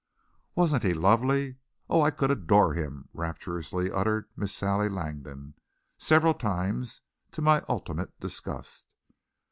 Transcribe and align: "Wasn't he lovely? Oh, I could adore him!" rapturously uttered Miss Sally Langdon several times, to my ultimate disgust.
"Wasn't 0.55 0.81
he 0.81 0.95
lovely? 0.95 1.57
Oh, 1.87 2.01
I 2.01 2.09
could 2.09 2.31
adore 2.31 2.73
him!" 2.73 3.07
rapturously 3.13 3.91
uttered 3.91 4.27
Miss 4.35 4.51
Sally 4.51 4.89
Langdon 4.89 5.53
several 5.99 6.33
times, 6.33 7.01
to 7.33 7.41
my 7.43 7.63
ultimate 7.69 8.19
disgust. 8.19 8.95